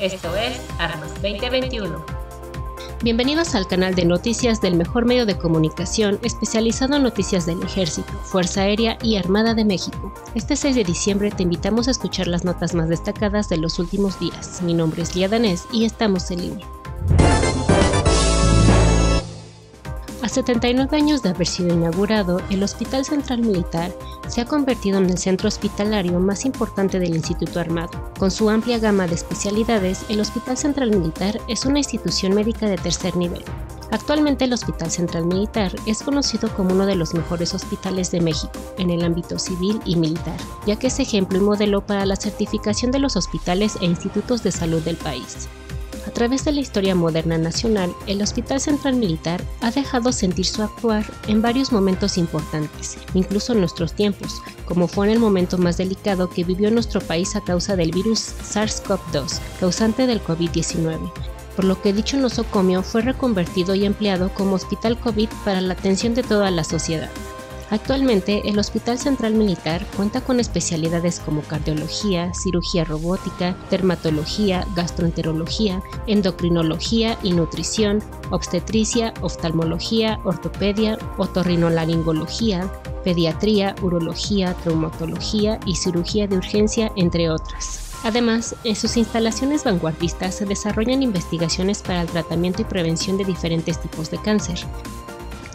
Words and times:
Esto 0.00 0.34
es 0.34 0.58
Armas 0.78 1.12
2021. 1.20 2.02
Bienvenidos 3.02 3.54
al 3.54 3.68
canal 3.68 3.94
de 3.94 4.06
noticias 4.06 4.62
del 4.62 4.74
mejor 4.74 5.04
medio 5.04 5.26
de 5.26 5.36
comunicación 5.36 6.18
especializado 6.22 6.96
en 6.96 7.02
noticias 7.02 7.44
del 7.44 7.62
Ejército, 7.62 8.10
Fuerza 8.24 8.62
Aérea 8.62 8.96
y 9.02 9.16
Armada 9.16 9.52
de 9.52 9.66
México. 9.66 10.10
Este 10.34 10.56
6 10.56 10.74
de 10.76 10.84
diciembre 10.84 11.30
te 11.30 11.42
invitamos 11.42 11.86
a 11.86 11.90
escuchar 11.90 12.28
las 12.28 12.44
notas 12.44 12.74
más 12.74 12.88
destacadas 12.88 13.50
de 13.50 13.58
los 13.58 13.78
últimos 13.78 14.18
días. 14.18 14.62
Mi 14.62 14.72
nombre 14.72 15.02
es 15.02 15.14
Lía 15.14 15.28
Danés 15.28 15.66
y 15.70 15.84
estamos 15.84 16.30
en 16.30 16.40
línea. 16.40 16.79
A 20.22 20.28
79 20.28 20.94
años 20.98 21.22
de 21.22 21.30
haber 21.30 21.46
sido 21.46 21.72
inaugurado, 21.72 22.42
el 22.50 22.62
Hospital 22.62 23.06
Central 23.06 23.40
Militar 23.40 23.90
se 24.28 24.42
ha 24.42 24.44
convertido 24.44 24.98
en 24.98 25.08
el 25.08 25.16
centro 25.16 25.48
hospitalario 25.48 26.20
más 26.20 26.44
importante 26.44 26.98
del 26.98 27.16
Instituto 27.16 27.58
Armado. 27.58 28.12
Con 28.18 28.30
su 28.30 28.50
amplia 28.50 28.78
gama 28.78 29.06
de 29.06 29.14
especialidades, 29.14 30.04
el 30.10 30.20
Hospital 30.20 30.58
Central 30.58 30.90
Militar 30.90 31.40
es 31.48 31.64
una 31.64 31.78
institución 31.78 32.34
médica 32.34 32.68
de 32.68 32.76
tercer 32.76 33.16
nivel. 33.16 33.42
Actualmente 33.92 34.44
el 34.44 34.52
Hospital 34.52 34.90
Central 34.90 35.24
Militar 35.24 35.74
es 35.86 36.02
conocido 36.02 36.54
como 36.54 36.74
uno 36.74 36.84
de 36.84 36.96
los 36.96 37.14
mejores 37.14 37.54
hospitales 37.54 38.10
de 38.10 38.20
México 38.20 38.52
en 38.76 38.90
el 38.90 39.02
ámbito 39.02 39.38
civil 39.38 39.80
y 39.86 39.96
militar, 39.96 40.36
ya 40.66 40.76
que 40.76 40.88
es 40.88 41.00
ejemplo 41.00 41.38
y 41.38 41.40
modelo 41.40 41.80
para 41.86 42.04
la 42.04 42.16
certificación 42.16 42.92
de 42.92 42.98
los 42.98 43.16
hospitales 43.16 43.78
e 43.80 43.86
institutos 43.86 44.42
de 44.42 44.52
salud 44.52 44.82
del 44.82 44.96
país. 44.96 45.48
A 46.10 46.12
través 46.12 46.44
de 46.44 46.50
la 46.50 46.60
historia 46.60 46.96
moderna 46.96 47.38
nacional, 47.38 47.94
el 48.08 48.20
Hospital 48.20 48.60
Central 48.60 48.96
Militar 48.96 49.40
ha 49.60 49.70
dejado 49.70 50.10
sentir 50.10 50.44
su 50.44 50.60
actuar 50.60 51.04
en 51.28 51.40
varios 51.40 51.70
momentos 51.70 52.18
importantes, 52.18 52.98
incluso 53.14 53.52
en 53.52 53.60
nuestros 53.60 53.92
tiempos, 53.92 54.42
como 54.64 54.88
fue 54.88 55.06
en 55.06 55.12
el 55.12 55.18
momento 55.20 55.56
más 55.56 55.76
delicado 55.76 56.28
que 56.28 56.42
vivió 56.42 56.68
nuestro 56.72 57.00
país 57.00 57.36
a 57.36 57.40
causa 57.42 57.76
del 57.76 57.92
virus 57.92 58.34
SARS-CoV-2, 58.42 59.38
causante 59.60 60.08
del 60.08 60.20
COVID-19, 60.20 60.98
por 61.54 61.64
lo 61.64 61.80
que 61.80 61.92
dicho 61.92 62.16
nosocomio 62.16 62.82
fue 62.82 63.02
reconvertido 63.02 63.76
y 63.76 63.86
empleado 63.86 64.34
como 64.34 64.56
hospital 64.56 64.98
COVID 64.98 65.28
para 65.44 65.60
la 65.60 65.74
atención 65.74 66.16
de 66.16 66.24
toda 66.24 66.50
la 66.50 66.64
sociedad. 66.64 67.08
Actualmente, 67.70 68.42
el 68.48 68.58
Hospital 68.58 68.98
Central 68.98 69.34
Militar 69.34 69.86
cuenta 69.96 70.20
con 70.20 70.40
especialidades 70.40 71.20
como 71.20 71.42
cardiología, 71.42 72.34
cirugía 72.34 72.84
robótica, 72.84 73.56
dermatología, 73.70 74.66
gastroenterología, 74.74 75.80
endocrinología 76.08 77.16
y 77.22 77.32
nutrición, 77.32 78.02
obstetricia, 78.30 79.14
oftalmología, 79.20 80.18
ortopedia, 80.24 80.98
otorrinolaringología, 81.16 82.68
pediatría, 83.04 83.76
urología, 83.82 84.52
traumatología 84.54 85.60
y 85.64 85.76
cirugía 85.76 86.26
de 86.26 86.38
urgencia, 86.38 86.90
entre 86.96 87.30
otras. 87.30 87.90
Además, 88.02 88.56
en 88.64 88.74
sus 88.74 88.96
instalaciones 88.96 89.62
vanguardistas 89.62 90.34
se 90.34 90.46
desarrollan 90.46 91.02
investigaciones 91.02 91.82
para 91.82 92.02
el 92.02 92.08
tratamiento 92.08 92.62
y 92.62 92.64
prevención 92.64 93.16
de 93.16 93.24
diferentes 93.24 93.80
tipos 93.80 94.10
de 94.10 94.18
cáncer. 94.18 94.58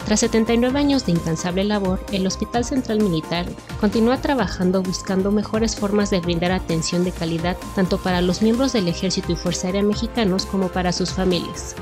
Tras 0.06 0.20
79 0.20 0.78
años 0.78 1.04
de 1.04 1.10
incansable 1.10 1.64
labor, 1.64 1.98
el 2.12 2.28
Hospital 2.28 2.64
Central 2.64 3.00
Militar 3.00 3.44
continúa 3.80 4.18
trabajando 4.18 4.80
buscando 4.80 5.32
mejores 5.32 5.74
formas 5.74 6.10
de 6.10 6.20
brindar 6.20 6.52
atención 6.52 7.02
de 7.02 7.10
calidad 7.10 7.56
tanto 7.74 7.98
para 7.98 8.20
los 8.20 8.40
miembros 8.40 8.72
del 8.72 8.86
Ejército 8.86 9.32
y 9.32 9.36
Fuerza 9.36 9.66
Aérea 9.66 9.82
mexicanos 9.82 10.46
como 10.46 10.68
para 10.68 10.92
sus 10.92 11.10
familias. 11.10 11.74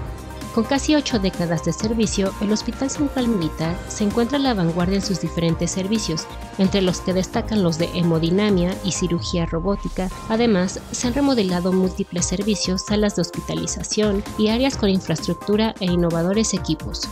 Con 0.55 0.64
casi 0.64 0.94
ocho 0.94 1.19
décadas 1.19 1.66
de 1.66 1.75
servicio, 1.75 2.33
el 2.41 2.50
Hospital 2.50 2.89
Central 2.89 3.28
Militar 3.28 3.77
se 3.89 4.05
encuentra 4.05 4.38
a 4.38 4.41
la 4.41 4.55
vanguardia 4.55 4.97
en 4.97 5.03
sus 5.03 5.20
diferentes 5.20 5.70
servicios, 5.72 6.27
entre 6.56 6.81
los 6.81 7.00
que 7.00 7.12
destacan 7.12 7.62
los 7.62 7.77
de 7.77 7.91
hemodinamia 7.92 8.75
y 8.84 8.92
cirugía 8.92 9.44
robótica. 9.44 10.09
Además, 10.31 10.81
se 10.92 11.09
han 11.09 11.14
remodelado 11.14 11.72
múltiples 11.72 12.25
servicios, 12.25 12.86
salas 12.86 13.16
de 13.16 13.22
hospitalización 13.22 14.25
y 14.38 14.49
áreas 14.49 14.78
con 14.78 14.88
infraestructura 14.88 15.75
e 15.81 15.87
innovadores 15.87 16.54
equipos. 16.54 17.06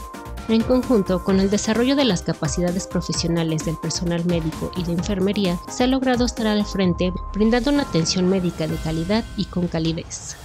En 0.49 0.63
conjunto 0.63 1.23
con 1.23 1.39
el 1.39 1.51
desarrollo 1.51 1.95
de 1.95 2.05
las 2.05 2.23
capacidades 2.23 2.89
profesionales 2.89 3.65
del 3.65 3.77
personal 3.77 4.25
médico 4.25 4.73
y 4.77 4.83
de 4.83 4.93
enfermería, 4.93 5.59
se 5.69 5.85
ha 5.85 5.87
logrado 5.87 6.25
estar 6.25 6.49
al 6.49 6.67
frente 6.67 7.13
brindando 7.33 7.71
una 7.71 7.83
atención 7.83 8.29
médica 8.29 8.67
de 8.67 8.77
calidad 8.77 9.25
y 9.37 9.45
con 9.45 9.69
calidez. 9.69 10.37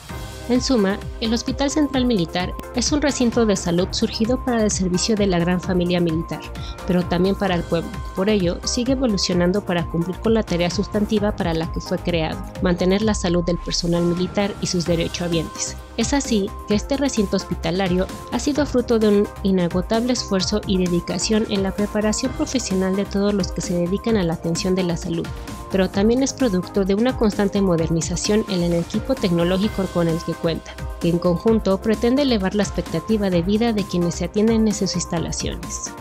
En 0.50 0.62
suma, 0.62 0.98
el 1.20 1.34
Hospital 1.34 1.70
Central 1.70 2.06
Militar 2.06 2.54
es 2.74 2.94
un 2.94 3.02
recinto 3.02 3.46
de 3.46 3.58
salud 3.58 3.90
surgido 3.92 4.46
para 4.46 4.64
el 4.64 4.72
servicio 4.72 5.16
de 5.16 5.28
la 5.28 5.40
gran 5.40 5.60
familia 5.60 6.00
militar, 6.00 6.40
pero 6.86 7.04
también 7.04 7.36
para 7.36 7.56
el 7.56 7.64
pueblo. 7.64 7.92
Por 8.16 8.30
ello, 8.30 8.60
sigue 8.64 8.94
evolucionando 8.94 9.66
para 9.66 9.86
cumplir 9.88 10.16
con 10.20 10.34
la 10.34 10.44
tarea 10.44 10.70
sustantiva 10.70 11.36
para 11.36 11.54
la 11.54 11.70
que 11.74 11.82
fue 11.82 11.98
creado, 11.98 12.42
mantener 12.62 13.02
la 13.02 13.14
salud 13.14 13.44
del 13.44 13.58
personal 13.58 14.04
militar 14.04 14.54
y 14.62 14.68
sus 14.68 14.86
derechohabientes. 14.86 15.76
Es 15.98 16.14
así 16.14 16.50
que 16.68 16.76
este 16.76 16.96
recinto 16.96 17.38
hospitalario 17.38 18.06
ha 18.32 18.38
sido 18.38 18.68
fruto 18.68 19.00
de 19.00 19.08
un 19.08 19.28
inagotable 19.42 20.14
esfuerzo 20.14 20.62
y 20.68 20.78
dedicación 20.78 21.48
en 21.50 21.64
la 21.64 21.72
preparación 21.72 22.32
profesional 22.34 22.96
de 22.96 23.06
todos 23.06 23.34
los 23.34 23.52
que 23.52 23.62
se 23.62 23.74
dedican 23.74 24.16
a 24.16 24.24
la 24.24 24.34
atención 24.34 24.76
de 24.76 24.84
la 24.84 24.96
salud, 24.96 25.26
pero 25.72 25.90
también 25.90 26.22
es 26.22 26.34
producto 26.34 26.86
de 26.86 26.94
una 26.94 27.18
constante 27.18 27.62
modernización 27.62 28.46
en 28.48 28.62
el 28.62 28.74
equipo 28.74 29.16
tecnológico 29.16 29.86
con 29.92 30.08
el 30.08 30.22
que 30.24 30.34
cuenta, 30.34 30.76
que 31.02 31.10
en 31.10 31.18
conjunto 31.18 31.80
pretende 31.82 32.22
elevar 32.22 32.54
la 32.54 32.64
expectativa 32.64 33.32
de 33.32 33.42
vida 33.42 33.74
de 33.74 33.84
quienes 33.84 34.16
se 34.16 34.26
atienden 34.26 34.68
en 34.68 34.74
sus 34.76 34.94
instalaciones. 34.94 35.92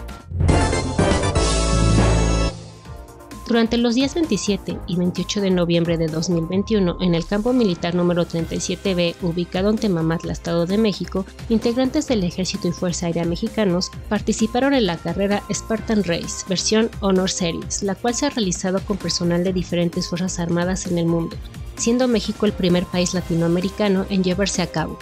Durante 3.46 3.76
los 3.76 3.94
días 3.94 4.14
27 4.14 4.76
y 4.88 4.96
28 4.96 5.40
de 5.40 5.50
noviembre 5.52 5.96
de 5.96 6.08
2021, 6.08 6.96
en 7.00 7.14
el 7.14 7.24
campo 7.24 7.52
militar 7.52 7.94
número 7.94 8.26
37B, 8.26 9.14
ubicado 9.22 9.70
en 9.70 9.78
Temamatla, 9.78 10.32
Estado 10.32 10.66
de 10.66 10.76
México, 10.78 11.24
integrantes 11.48 12.08
del 12.08 12.24
Ejército 12.24 12.66
y 12.66 12.72
Fuerza 12.72 13.06
Aérea 13.06 13.24
mexicanos 13.24 13.92
participaron 14.08 14.74
en 14.74 14.86
la 14.86 14.96
carrera 14.96 15.44
Spartan 15.52 16.02
Race, 16.02 16.44
versión 16.48 16.90
Honor 16.98 17.30
Series, 17.30 17.84
la 17.84 17.94
cual 17.94 18.16
se 18.16 18.26
ha 18.26 18.30
realizado 18.30 18.80
con 18.80 18.96
personal 18.96 19.44
de 19.44 19.52
diferentes 19.52 20.08
fuerzas 20.08 20.40
armadas 20.40 20.88
en 20.88 20.98
el 20.98 21.06
mundo, 21.06 21.36
siendo 21.76 22.08
México 22.08 22.46
el 22.46 22.52
primer 22.52 22.84
país 22.86 23.14
latinoamericano 23.14 24.06
en 24.10 24.24
llevarse 24.24 24.60
a 24.60 24.66
cabo. 24.72 24.98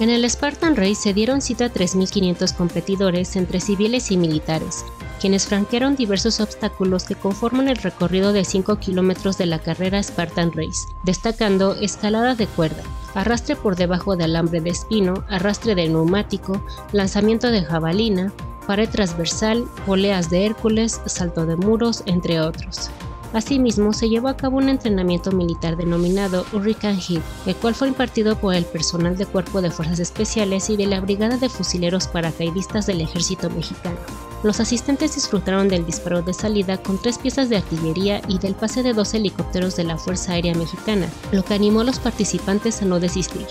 En 0.00 0.08
el 0.08 0.28
Spartan 0.28 0.76
Race 0.76 0.94
se 0.94 1.12
dieron 1.12 1.42
cita 1.42 1.66
a 1.66 1.72
3.500 1.72 2.56
competidores 2.56 3.36
entre 3.36 3.60
civiles 3.60 4.10
y 4.10 4.16
militares, 4.16 4.82
quienes 5.22 5.46
franquearon 5.46 5.94
diversos 5.94 6.40
obstáculos 6.40 7.04
que 7.04 7.14
conforman 7.14 7.68
el 7.68 7.76
recorrido 7.76 8.32
de 8.32 8.44
5 8.44 8.80
kilómetros 8.80 9.38
de 9.38 9.46
la 9.46 9.60
carrera 9.60 10.02
Spartan 10.02 10.50
Race, 10.50 10.88
destacando 11.04 11.76
escalada 11.76 12.34
de 12.34 12.48
cuerda, 12.48 12.82
arrastre 13.14 13.54
por 13.54 13.76
debajo 13.76 14.16
de 14.16 14.24
alambre 14.24 14.60
de 14.60 14.70
espino, 14.70 15.24
arrastre 15.28 15.76
de 15.76 15.88
neumático, 15.88 16.60
lanzamiento 16.90 17.52
de 17.52 17.62
jabalina, 17.62 18.32
pared 18.66 18.88
transversal, 18.88 19.64
poleas 19.86 20.28
de 20.28 20.44
Hércules, 20.44 21.00
salto 21.06 21.46
de 21.46 21.54
muros, 21.54 22.02
entre 22.06 22.40
otros. 22.40 22.90
Asimismo, 23.32 23.92
se 23.94 24.08
llevó 24.08 24.28
a 24.28 24.36
cabo 24.36 24.58
un 24.58 24.68
entrenamiento 24.68 25.32
militar 25.32 25.76
denominado 25.76 26.44
Hurricane 26.52 27.00
Hit, 27.00 27.22
el 27.46 27.56
cual 27.56 27.74
fue 27.74 27.88
impartido 27.88 28.36
por 28.36 28.54
el 28.54 28.64
personal 28.64 29.16
del 29.16 29.26
Cuerpo 29.26 29.62
de 29.62 29.70
Fuerzas 29.70 30.00
Especiales 30.00 30.68
y 30.68 30.76
de 30.76 30.86
la 30.86 31.00
Brigada 31.00 31.38
de 31.38 31.48
Fusileros 31.48 32.08
Paracaidistas 32.08 32.86
del 32.86 33.00
Ejército 33.00 33.48
Mexicano. 33.48 33.96
Los 34.42 34.60
asistentes 34.60 35.14
disfrutaron 35.14 35.68
del 35.68 35.86
disparo 35.86 36.20
de 36.20 36.34
salida 36.34 36.76
con 36.76 37.00
tres 37.00 37.16
piezas 37.16 37.48
de 37.48 37.56
artillería 37.56 38.20
y 38.28 38.38
del 38.38 38.54
pase 38.54 38.82
de 38.82 38.92
dos 38.92 39.14
helicópteros 39.14 39.76
de 39.76 39.84
la 39.84 39.96
Fuerza 39.96 40.32
Aérea 40.32 40.54
Mexicana, 40.54 41.08
lo 41.30 41.44
que 41.44 41.54
animó 41.54 41.80
a 41.80 41.84
los 41.84 42.00
participantes 42.00 42.82
a 42.82 42.84
no 42.84 43.00
desistir. 43.00 43.46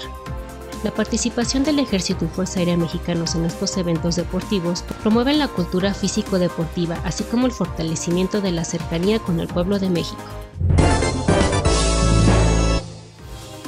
La 0.84 0.90
participación 0.92 1.64
del 1.64 1.78
Ejército 1.78 2.25
y 2.25 2.28
Fuerza 2.28 2.59
Aérea 2.59 2.75
Mexicanos 2.75 3.36
en 3.36 3.46
estos 3.46 3.78
eventos 3.78 4.16
deportivos 4.16 4.84
promueven 5.02 5.38
la 5.38 5.47
cultura 5.47 5.94
físico-deportiva, 5.94 7.00
así 7.03 7.24
como 7.24 7.46
el 7.46 7.52
fortalecimiento 7.52 8.42
de 8.42 8.51
la 8.51 8.66
cercanía 8.66 9.19
con 9.19 9.39
el 9.39 9.48
pueblo 9.48 9.78
de 9.78 9.92
México. 9.92 10.22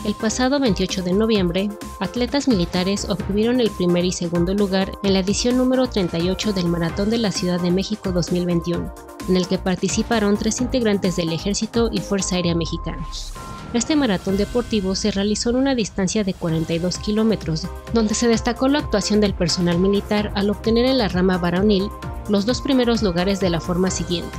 El 0.06 0.16
pasado 0.16 0.60
28 0.60 1.04
de 1.04 1.14
noviembre, 1.14 1.70
atletas 2.02 2.48
militares 2.48 3.08
obtuvieron 3.08 3.62
el 3.62 3.70
primer 3.70 4.04
y 4.04 4.12
segundo 4.12 4.54
lugar 4.54 4.92
en 5.04 5.14
la 5.14 5.20
edición 5.20 5.56
número 5.56 5.88
38 5.88 6.52
del 6.52 6.68
Maratón 6.68 7.10
de 7.12 7.20
la 7.20 7.32
Ciudad 7.32 7.62
de 7.62 7.72
México 7.72 8.12
2021, 8.12 8.94
en 9.30 9.38
el 9.38 9.48
que 9.48 9.60
participaron 9.60 10.36
tres 10.36 10.60
integrantes 10.62 11.16
del 11.16 11.32
Ejército 11.32 11.90
y 11.92 12.00
Fuerza 12.00 12.36
Aérea 12.36 12.56
Mexicanos. 12.56 13.34
Este 13.74 13.96
maratón 13.96 14.38
deportivo 14.38 14.94
se 14.94 15.10
realizó 15.10 15.50
en 15.50 15.56
una 15.56 15.74
distancia 15.74 16.24
de 16.24 16.36
42 16.36 17.00
kilómetros, 17.00 17.66
donde 17.92 18.14
se 18.14 18.28
destacó 18.28 18.68
la 18.68 18.78
actuación 18.78 19.20
del 19.20 19.34
personal 19.34 19.80
militar 19.80 20.32
al 20.36 20.52
obtener 20.52 20.86
en 20.86 21.00
la 21.00 21.08
rama 21.08 21.40
varonil 21.40 21.90
los 22.30 22.46
dos 22.46 22.62
primeros 22.62 23.02
lugares 23.02 23.40
de 23.40 23.50
la 23.50 23.60
forma 23.60 23.90
siguiente. 23.90 24.38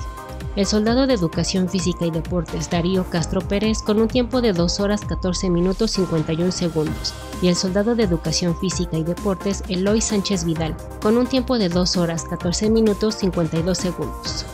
El 0.55 0.67
soldado 0.67 1.09
de 1.09 1.15
Educación 1.15 1.69
Física 1.69 2.07
y 2.07 2.13
Deportes 2.13 2.71
Darío 2.71 3.11
Castro 3.11 3.41
Pérez 3.41 3.83
con 3.83 4.01
un 4.01 4.07
tiempo 4.07 4.41
de 4.41 4.53
2 4.53 4.79
horas 4.79 5.01
14 5.01 5.51
minutos 5.51 5.91
51 5.91 6.53
segundos 6.53 7.13
y 7.43 7.49
el 7.49 7.57
soldado 7.57 7.97
de 7.97 8.05
Educación 8.05 8.57
Física 8.61 8.97
y 8.97 9.03
Deportes 9.03 9.65
Eloy 9.69 10.01
Sánchez 10.01 10.45
Vidal 10.45 10.77
con 11.03 11.17
un 11.17 11.27
tiempo 11.27 11.59
de 11.59 11.71
2 11.71 11.97
horas 11.97 12.25
14 12.31 12.71
minutos 12.71 13.17
52 13.17 13.77
segundos. 13.77 14.47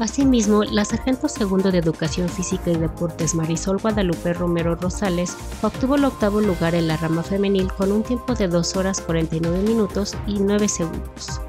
Asimismo, 0.00 0.64
la 0.64 0.84
sargento 0.84 1.28
segundo 1.28 1.70
de 1.70 1.78
Educación 1.78 2.28
Física 2.28 2.70
y 2.70 2.76
Deportes 2.76 3.34
Marisol 3.34 3.78
Guadalupe 3.78 4.32
Romero 4.32 4.74
Rosales 4.74 5.36
obtuvo 5.62 5.94
el 5.94 6.04
octavo 6.04 6.40
lugar 6.40 6.74
en 6.74 6.88
la 6.88 6.96
rama 6.96 7.22
femenil 7.22 7.72
con 7.72 7.92
un 7.92 8.02
tiempo 8.02 8.34
de 8.34 8.48
2 8.48 8.76
horas 8.76 9.00
49 9.00 9.58
minutos 9.62 10.16
y 10.26 10.40
9 10.40 10.68
segundos. 10.68 11.40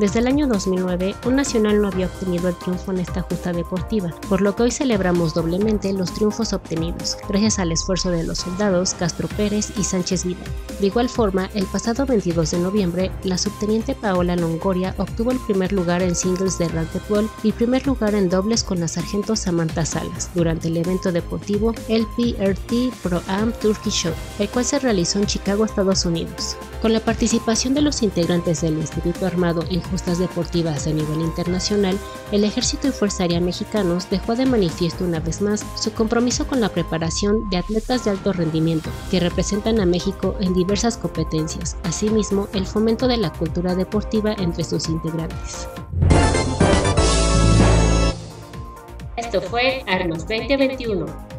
Desde 0.00 0.18
el 0.18 0.26
año 0.26 0.48
2009, 0.48 1.14
un 1.24 1.36
nacional 1.36 1.80
no 1.80 1.86
había 1.86 2.06
obtenido 2.06 2.48
el 2.48 2.56
triunfo 2.56 2.90
en 2.90 2.98
esta 2.98 3.22
justa 3.22 3.52
deportiva, 3.52 4.10
por 4.28 4.40
lo 4.40 4.56
que 4.56 4.64
hoy 4.64 4.70
celebramos 4.72 5.34
doblemente 5.34 5.92
los 5.92 6.12
triunfos 6.12 6.52
obtenidos, 6.52 7.16
gracias 7.28 7.60
al 7.60 7.70
esfuerzo 7.70 8.10
de 8.10 8.24
los 8.24 8.38
soldados 8.38 8.94
Castro 8.94 9.28
Pérez 9.28 9.72
y 9.78 9.84
Sánchez 9.84 10.24
Vidal. 10.24 10.42
De 10.80 10.88
igual 10.88 11.08
forma, 11.08 11.48
el 11.54 11.66
pasado 11.66 12.06
22 12.06 12.50
de 12.50 12.58
noviembre, 12.58 13.12
la 13.22 13.38
subteniente 13.38 13.94
Paola 13.94 14.34
Longoria 14.34 14.96
obtuvo 14.98 15.30
el 15.30 15.38
primer 15.38 15.72
lugar 15.72 16.02
en 16.02 16.16
singles 16.16 16.58
de 16.58 16.68
racquetball 16.68 17.30
y 17.44 17.52
primer 17.52 17.86
lugar 17.86 18.16
en 18.16 18.28
dobles 18.28 18.64
con 18.64 18.80
la 18.80 18.88
sargento 18.88 19.36
Samantha 19.36 19.86
Salas 19.86 20.28
durante 20.34 20.68
el 20.68 20.76
evento 20.76 21.12
deportivo 21.12 21.72
el 21.88 22.04
PRT 22.16 22.92
Pro 23.00 23.22
Am 23.28 23.52
Turkey 23.52 23.92
Show, 23.92 24.12
el 24.40 24.48
cual 24.48 24.64
se 24.64 24.80
realizó 24.80 25.20
en 25.20 25.26
Chicago, 25.26 25.64
Estados 25.64 26.04
Unidos. 26.04 26.56
Con 26.84 26.92
la 26.92 27.00
participación 27.00 27.72
de 27.72 27.80
los 27.80 28.02
integrantes 28.02 28.60
del 28.60 28.74
Instituto 28.74 29.24
Armado 29.24 29.64
en 29.70 29.80
justas 29.80 30.18
deportivas 30.18 30.86
a 30.86 30.90
nivel 30.90 31.22
internacional, 31.22 31.98
el 32.30 32.44
Ejército 32.44 32.88
y 32.88 32.90
Fuerza 32.90 33.22
Aérea 33.22 33.40
mexicanos 33.40 34.10
dejó 34.10 34.36
de 34.36 34.44
manifiesto 34.44 35.02
una 35.02 35.18
vez 35.18 35.40
más 35.40 35.64
su 35.80 35.94
compromiso 35.94 36.46
con 36.46 36.60
la 36.60 36.68
preparación 36.68 37.48
de 37.48 37.56
atletas 37.56 38.04
de 38.04 38.10
alto 38.10 38.34
rendimiento 38.34 38.90
que 39.10 39.18
representan 39.18 39.80
a 39.80 39.86
México 39.86 40.36
en 40.40 40.52
diversas 40.52 40.98
competencias, 40.98 41.78
asimismo 41.84 42.48
el 42.52 42.66
fomento 42.66 43.08
de 43.08 43.16
la 43.16 43.32
cultura 43.32 43.74
deportiva 43.74 44.34
entre 44.34 44.62
sus 44.62 44.90
integrantes. 44.90 45.66
Esto 49.16 49.40
fue 49.40 49.82
Armas 49.86 50.28
2021. 50.28 51.33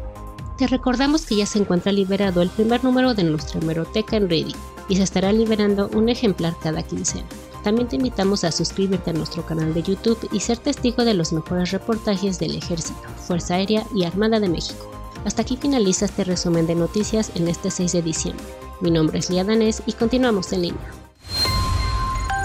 Te 0.56 0.66
recordamos 0.66 1.26
que 1.26 1.36
ya 1.36 1.44
se 1.44 1.58
encuentra 1.58 1.92
liberado 1.92 2.40
el 2.40 2.48
primer 2.48 2.82
número 2.82 3.12
de 3.12 3.24
nuestra 3.24 3.60
hemeroteca 3.60 4.16
en 4.16 4.30
Reddit 4.30 4.56
y 4.88 4.96
se 4.96 5.02
estará 5.02 5.30
liberando 5.30 5.90
un 5.92 6.08
ejemplar 6.08 6.54
cada 6.62 6.82
quincena. 6.82 7.26
También 7.62 7.88
te 7.88 7.96
invitamos 7.96 8.42
a 8.42 8.52
suscribirte 8.52 9.10
a 9.10 9.12
nuestro 9.12 9.44
canal 9.44 9.74
de 9.74 9.82
YouTube 9.82 10.28
y 10.32 10.40
ser 10.40 10.56
testigo 10.56 11.04
de 11.04 11.12
los 11.12 11.32
mejores 11.32 11.72
reportajes 11.72 12.38
del 12.38 12.56
Ejército, 12.56 13.00
Fuerza 13.26 13.56
Aérea 13.56 13.84
y 13.94 14.04
Armada 14.04 14.40
de 14.40 14.48
México. 14.48 14.90
Hasta 15.26 15.42
aquí 15.42 15.58
finaliza 15.58 16.06
este 16.06 16.24
resumen 16.24 16.66
de 16.66 16.74
noticias 16.74 17.32
en 17.34 17.48
este 17.48 17.70
6 17.70 17.92
de 17.92 18.02
diciembre. 18.02 18.46
Mi 18.80 18.90
nombre 18.90 19.18
es 19.18 19.28
Lía 19.28 19.44
Danés 19.44 19.82
y 19.84 19.92
continuamos 19.92 20.52
en 20.52 20.62
línea. 20.62 20.90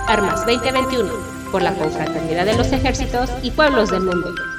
Armas 0.08 0.46
2021, 0.46 1.10
por 1.52 1.62
la 1.62 1.76
confraternidad 1.76 2.46
de 2.46 2.58
los 2.58 2.68
ejércitos 2.74 3.30
y 3.44 3.52
pueblos 3.52 3.90
del 3.90 4.02
mundo. 4.02 4.51